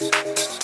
next. 0.00 0.63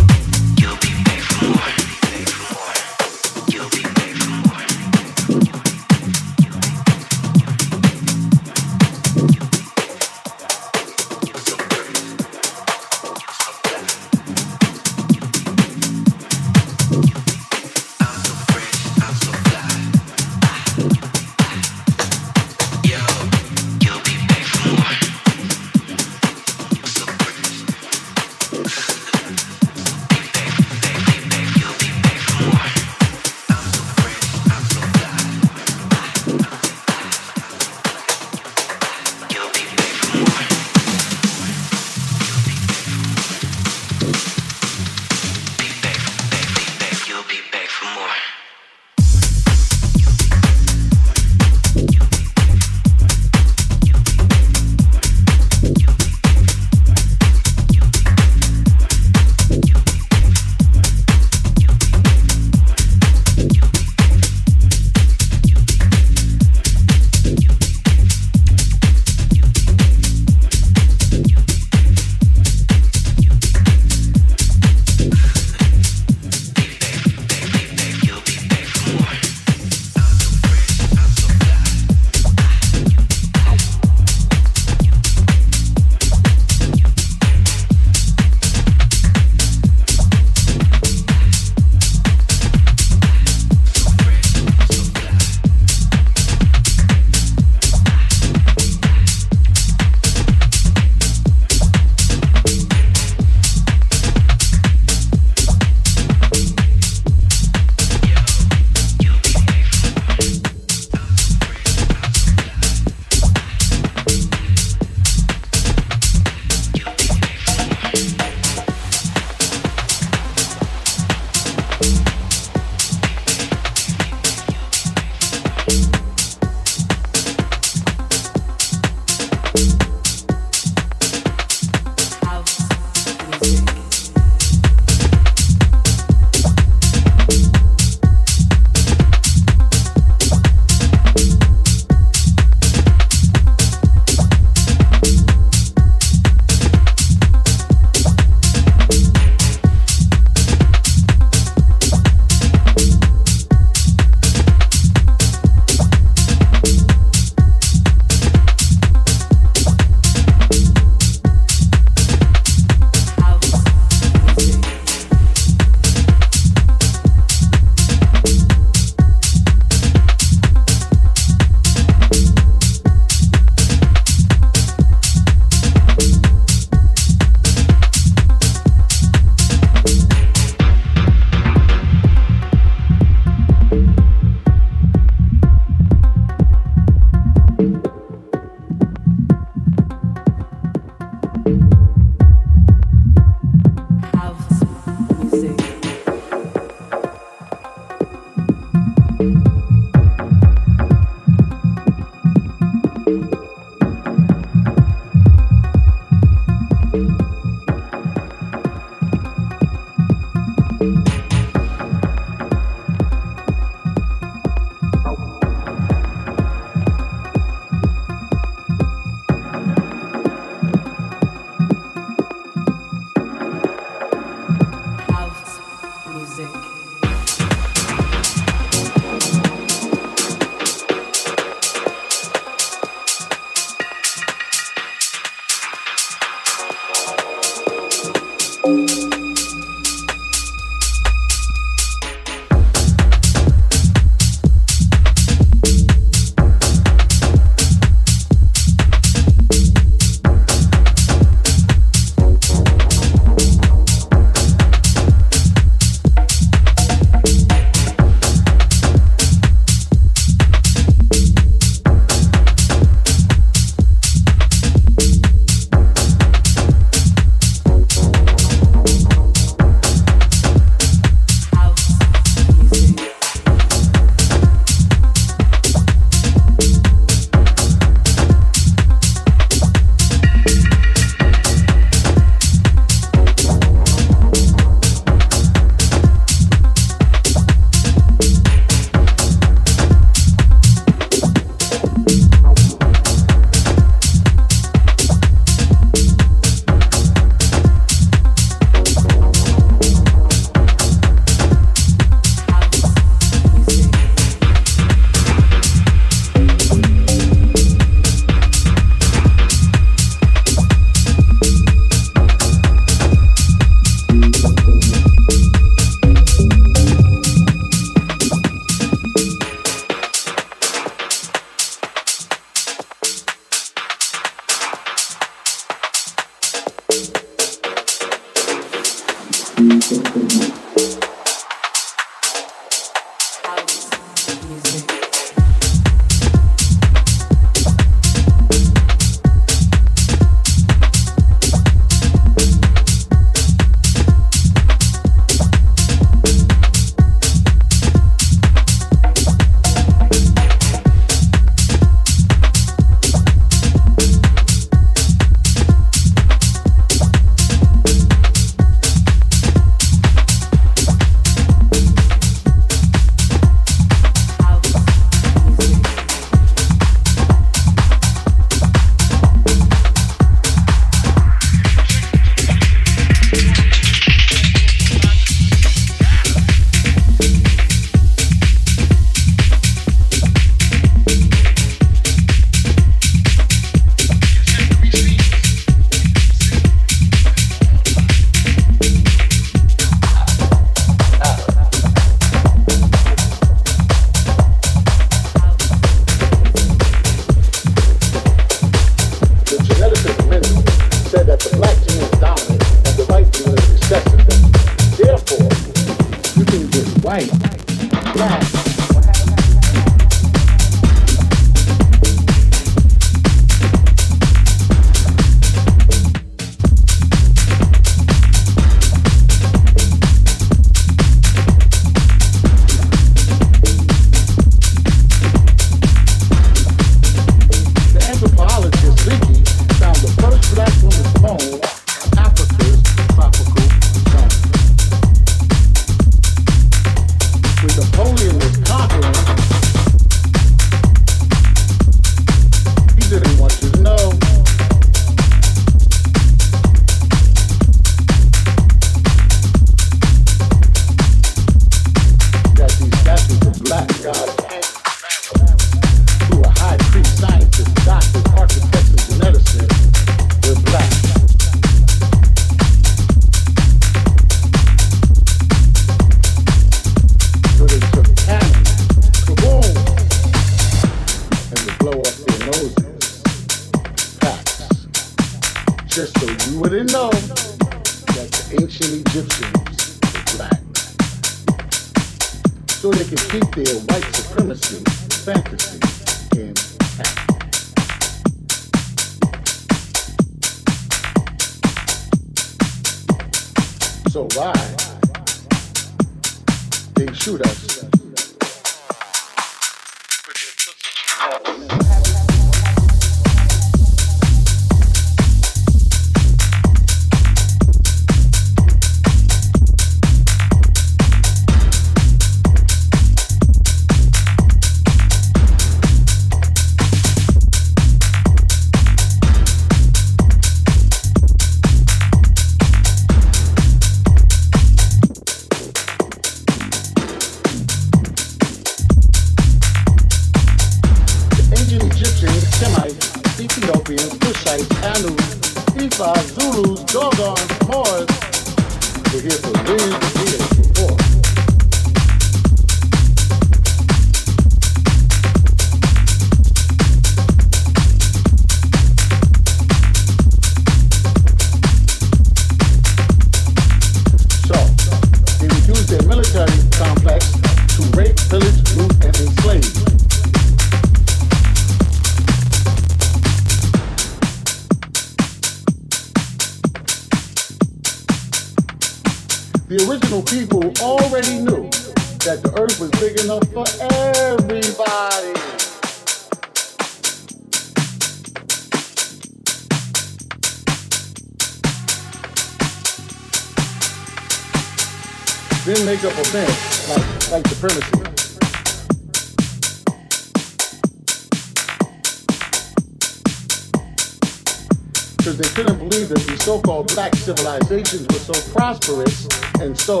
Civilizations 597.36 598.08
were 598.08 598.34
so 598.34 598.50
prosperous 598.50 599.28
and 599.60 599.78
so 599.78 600.00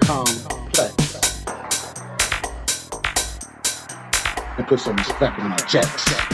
complex. 0.00 1.14
And 4.56 4.66
put 4.66 4.80
some 4.80 4.96
respect 4.96 5.38
on 5.38 5.50
my 5.50 5.56
checks. 5.56 6.31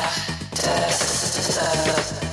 da, 0.00 0.72
da, 1.56 1.74
da, 1.84 2.22
da. 2.22 2.29